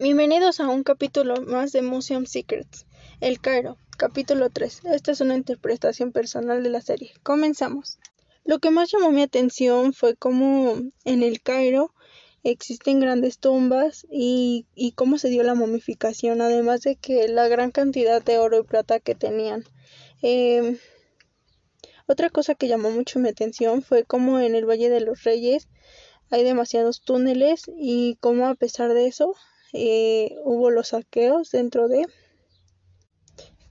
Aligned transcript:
Bienvenidos 0.00 0.60
a 0.60 0.68
un 0.68 0.84
capítulo 0.84 1.42
más 1.42 1.72
de 1.72 1.82
Museum 1.82 2.24
Secrets. 2.24 2.86
El 3.20 3.40
Cairo, 3.40 3.78
capítulo 3.96 4.48
3. 4.48 4.82
Esta 4.84 5.10
es 5.10 5.20
una 5.20 5.34
interpretación 5.34 6.12
personal 6.12 6.62
de 6.62 6.70
la 6.70 6.80
serie. 6.80 7.14
Comenzamos. 7.24 7.98
Lo 8.44 8.60
que 8.60 8.70
más 8.70 8.92
llamó 8.92 9.10
mi 9.10 9.22
atención 9.22 9.92
fue 9.92 10.14
cómo 10.14 10.76
en 11.04 11.24
el 11.24 11.42
Cairo 11.42 11.92
existen 12.44 13.00
grandes 13.00 13.40
tumbas 13.40 14.06
y, 14.08 14.66
cómo 14.94 15.18
se 15.18 15.30
dio 15.30 15.42
la 15.42 15.56
momificación, 15.56 16.42
además 16.42 16.82
de 16.82 16.94
que 16.94 17.26
la 17.26 17.48
gran 17.48 17.72
cantidad 17.72 18.22
de 18.22 18.38
oro 18.38 18.60
y 18.60 18.62
plata 18.62 19.00
que 19.00 19.16
tenían. 19.16 19.64
Eh, 20.22 20.78
otra 22.06 22.30
cosa 22.30 22.54
que 22.54 22.68
llamó 22.68 22.92
mucho 22.92 23.18
mi 23.18 23.30
atención 23.30 23.82
fue 23.82 24.04
cómo 24.04 24.38
en 24.38 24.54
el 24.54 24.64
Valle 24.64 24.90
de 24.90 25.00
los 25.00 25.24
Reyes 25.24 25.66
hay 26.30 26.44
demasiados 26.44 27.00
túneles 27.00 27.62
y 27.76 28.16
cómo 28.20 28.46
a 28.46 28.54
pesar 28.54 28.94
de 28.94 29.08
eso 29.08 29.34
eh, 29.72 30.36
hubo 30.44 30.70
los 30.70 30.88
saqueos 30.88 31.50
dentro 31.50 31.88
de 31.88 32.06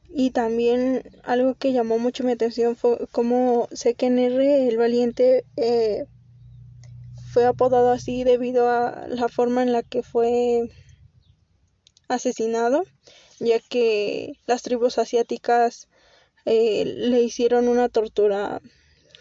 y 0.10 0.32
también 0.32 1.04
algo 1.24 1.55
que 1.55 1.74
llamó 1.74 2.00
mucho 2.00 2.24
mi 2.24 2.32
atención 2.32 2.76
fue 2.76 3.08
cómo 3.12 3.68
R 3.72 4.68
el 4.68 4.78
valiente 4.78 5.46
eh, 5.58 6.05
fue 7.32 7.46
apodado 7.46 7.91
así 7.91 8.24
debido 8.24 8.70
a 8.70 9.08
la 9.08 9.28
forma 9.28 9.64
en 9.64 9.74
la 9.74 9.84
que 9.84 10.04
fue 10.04 10.70
asesinado 12.08 12.84
ya 13.40 13.60
que 13.60 14.34
las 14.46 14.64
tribus 14.64 14.98
asiáticas 14.98 15.88
eh, 16.46 16.86
le 16.86 17.22
hicieron 17.22 17.68
una 17.68 17.90
tortura 17.90 18.62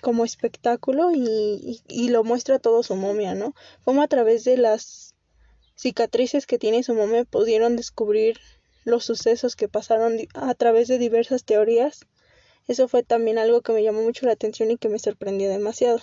como 0.00 0.24
espectáculo 0.24 1.10
y, 1.12 1.82
y, 1.88 2.08
lo 2.10 2.22
muestra 2.22 2.58
todo 2.58 2.82
su 2.82 2.94
momia, 2.94 3.34
¿no? 3.34 3.54
Como 3.84 4.02
a 4.02 4.08
través 4.08 4.44
de 4.44 4.56
las 4.56 5.15
cicatrices 5.76 6.46
que 6.46 6.58
tiene 6.58 6.82
su 6.82 6.94
momia 6.94 7.24
pudieron 7.24 7.76
descubrir 7.76 8.40
los 8.84 9.04
sucesos 9.04 9.56
que 9.56 9.68
pasaron 9.68 10.16
a 10.34 10.54
través 10.54 10.88
de 10.88 10.98
diversas 10.98 11.44
teorías. 11.44 12.06
Eso 12.66 12.88
fue 12.88 13.02
también 13.02 13.38
algo 13.38 13.60
que 13.60 13.72
me 13.72 13.82
llamó 13.82 14.02
mucho 14.02 14.26
la 14.26 14.32
atención 14.32 14.70
y 14.70 14.76
que 14.76 14.88
me 14.88 14.98
sorprendió 14.98 15.48
demasiado. 15.48 16.00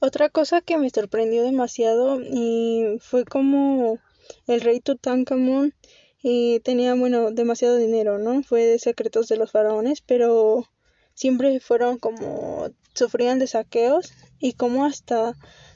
Otra 0.00 0.28
cosa 0.28 0.60
que 0.60 0.78
me 0.78 0.90
sorprendió 0.90 1.42
demasiado 1.42 2.20
y 2.20 2.98
fue 3.00 3.24
como 3.24 3.98
el 4.46 4.60
rey 4.60 4.80
Tutankamón 4.80 5.74
y 6.22 6.60
tenía, 6.60 6.94
bueno, 6.94 7.30
demasiado 7.30 7.76
dinero, 7.76 8.18
¿no? 8.18 8.42
Fue 8.42 8.64
de 8.64 8.78
secretos 8.78 9.28
de 9.28 9.36
los 9.36 9.50
faraones, 9.50 10.00
pero 10.00 10.66
siempre 11.14 11.60
fueron 11.60 11.98
como 11.98 12.70
sufrían 12.94 13.38
de 13.38 13.46
saqueos 13.46 14.12
y 14.38 14.54
como 14.54 14.84
hasta 14.84 15.34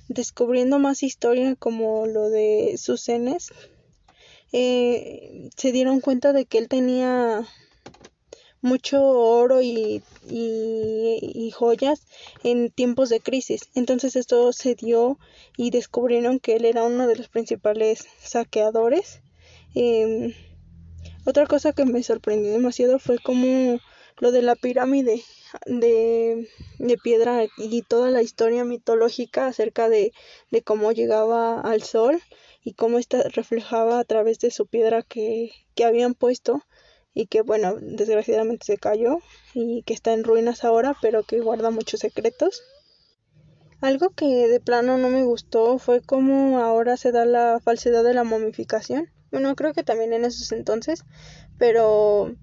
descubriendo 0.09 0.79
más 0.79 1.03
historia 1.03 1.55
como 1.57 2.07
lo 2.07 2.29
de 2.31 2.77
Susenes, 2.79 3.51
eh, 4.53 5.51
se 5.57 5.73
dieron 5.73 6.01
cuenta 6.01 6.33
de 6.33 6.47
que 6.47 6.59
él 6.59 6.69
tenía 6.69 7.47
mucho 8.61 9.03
oro 9.03 9.63
y, 9.63 10.03
joyas 11.55 12.07
en 12.45 12.71
tiempos 12.71 13.09
de 13.09 13.21
crisis. 13.21 13.69
Entonces 13.75 14.17
esto 14.17 14.53
se 14.53 14.75
dio 14.75 15.19
y 15.57 15.71
descubrieron 15.71 16.39
que 16.39 16.57
él 16.57 16.65
era 16.65 16.85
uno 16.85 17.07
de 17.07 17.17
los 17.17 17.29
principales 17.29 18.07
saqueadores. 18.23 19.21
Em, 19.75 20.35
otra 21.25 21.47
cosa 21.47 21.73
que 21.73 21.85
me 21.85 22.03
sorprendió 22.03 22.53
demasiado 22.53 22.99
fue 22.99 23.19
como 23.19 23.81
lo 24.21 24.33
de 24.33 24.43
la 24.43 24.57
pirámide 24.57 25.23
de, 25.67 26.49
de 26.79 26.99
piedra 26.99 27.47
y 27.57 27.83
toda 27.83 28.11
la 28.11 28.23
historia 28.23 28.65
mitológica 28.65 29.47
acerca 29.47 29.89
de, 29.89 30.13
de 30.51 30.63
cómo 30.63 30.93
llegaba 30.93 31.61
al 31.61 31.83
sol 31.83 32.21
y 32.63 32.75
cómo 32.75 32.99
esta 32.99 33.23
reflejaba 33.29 33.99
a 33.99 34.05
través 34.05 34.39
de 34.41 34.51
su 34.51 34.67
piedra 34.67 35.03
que, 35.03 35.53
que 35.75 35.85
habían 35.85 36.15
puesto 36.15 36.63
y 37.15 37.27
que 37.27 37.43
bueno 37.43 37.77
desgraciadamente 37.81 38.67
se 38.67 38.77
cayó 38.77 39.19
y 39.55 39.83
que 39.83 39.95
está 39.95 40.13
en 40.13 40.25
ruinas 40.25 40.65
ahora 40.65 40.97
pero 41.01 41.23
que 41.23 41.41
guarda 41.41 41.71
muchos 41.71 42.01
secretos. 42.01 42.63
Algo 43.81 44.11
que 44.11 44.49
de 44.49 44.61
plano 44.61 44.99
no 44.99 45.09
me 45.09 45.23
gustó 45.23 45.79
fue 45.79 46.01
cómo 46.01 46.59
ahora 46.59 46.97
se 46.97 47.13
da 47.13 47.25
la 47.25 47.61
falsedad 47.63 48.03
de 48.03 48.13
la 48.13 48.25
momificación. 48.25 49.09
Bueno 49.31 49.55
creo 49.55 49.73
que 49.73 49.85
también 49.85 50.13
en 50.13 50.25
esos 50.25 50.53
entonces 50.53 51.05
pero 51.59 52.37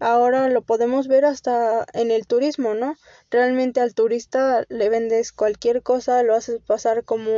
ahora 0.00 0.48
lo 0.48 0.62
podemos 0.62 1.06
ver 1.06 1.24
hasta 1.24 1.86
en 1.92 2.10
el 2.10 2.26
turismo, 2.26 2.74
¿no? 2.74 2.96
Realmente 3.30 3.80
al 3.80 3.94
turista 3.94 4.64
le 4.68 4.88
vendes 4.88 5.32
cualquier 5.32 5.82
cosa, 5.82 6.22
lo 6.22 6.34
haces 6.34 6.60
pasar 6.60 7.04
como 7.04 7.30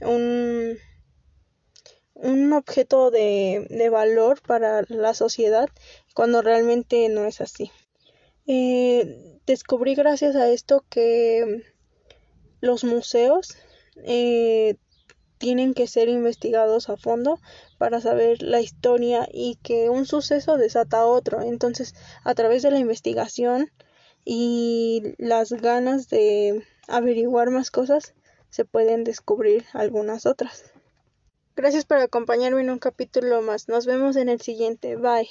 un, 0.00 0.78
un 2.14 2.52
objeto 2.52 3.10
de, 3.10 3.66
de 3.68 3.90
valor 3.90 4.40
para 4.40 4.82
la 4.88 5.12
sociedad 5.14 5.68
cuando 6.14 6.40
realmente 6.40 7.08
no 7.08 7.26
es 7.26 7.40
así. 7.40 7.70
Eh, 8.46 9.38
descubrí 9.46 9.94
gracias 9.94 10.34
a 10.34 10.48
esto 10.50 10.84
que 10.88 11.62
los 12.60 12.82
museos 12.84 13.56
eh, 14.04 14.76
tienen 15.38 15.74
que 15.74 15.86
ser 15.86 16.08
investigados 16.08 16.88
a 16.88 16.96
fondo 16.96 17.40
para 17.78 18.00
saber 18.00 18.42
la 18.42 18.60
historia 18.60 19.28
y 19.32 19.56
que 19.62 19.88
un 19.88 20.06
suceso 20.06 20.56
desata 20.56 21.06
otro. 21.06 21.40
Entonces, 21.40 21.94
a 22.24 22.34
través 22.34 22.62
de 22.62 22.70
la 22.70 22.78
investigación 22.78 23.70
y 24.24 25.14
las 25.18 25.52
ganas 25.52 26.08
de 26.08 26.64
averiguar 26.88 27.50
más 27.50 27.70
cosas, 27.70 28.14
se 28.50 28.64
pueden 28.64 29.04
descubrir 29.04 29.64
algunas 29.72 30.26
otras. 30.26 30.64
Gracias 31.56 31.84
por 31.84 31.98
acompañarme 31.98 32.60
en 32.60 32.70
un 32.70 32.78
capítulo 32.78 33.42
más. 33.42 33.68
Nos 33.68 33.86
vemos 33.86 34.16
en 34.16 34.28
el 34.28 34.40
siguiente. 34.40 34.96
Bye. 34.96 35.28